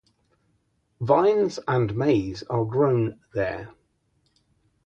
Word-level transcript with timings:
Vines 0.99 1.59
and 1.67 1.95
maize 1.95 2.41
are 2.49 2.65
grown 2.65 3.19
there. 3.35 3.69